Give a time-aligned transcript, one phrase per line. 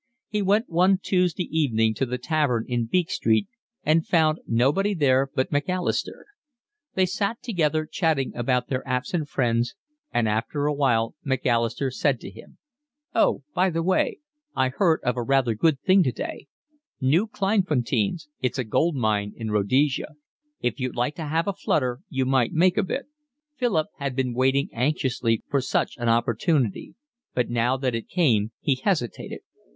[0.29, 3.47] He went one Tuesday evening to the tavern in Beak Street
[3.83, 6.25] and found nobody there but Macalister.
[6.95, 9.75] They sat together, chatting about their absent friends,
[10.11, 12.57] and after a while Macalister said to him:
[13.13, 14.17] "Oh, by the way,
[14.55, 16.47] I heard of a rather good thing today,
[16.99, 20.15] New Kleinfonteins; it's a gold mine in Rhodesia.
[20.61, 23.05] If you'd like to have a flutter you might make a bit."
[23.55, 26.95] Philip had been waiting anxiously for such an opportunity,
[27.35, 29.41] but now that it came he hesitated.